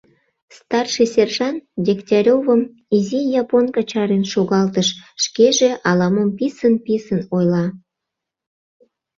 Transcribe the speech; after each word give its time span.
Старший 0.57 1.07
сержант 1.13 1.61
Дегтяревым 1.85 2.61
изи 2.97 3.21
японка 3.41 3.81
чарен 3.91 4.23
шогалтыш, 4.31 4.87
шкеже 5.23 5.69
ала-мом 5.89 6.29
писын-писын 6.37 7.21
ойла. 7.35 7.65